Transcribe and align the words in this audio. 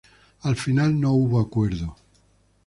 Al 0.41 0.55
final 0.55 0.99
no 0.99 1.11
hubo 1.11 1.39
acuerdo. 1.39 1.95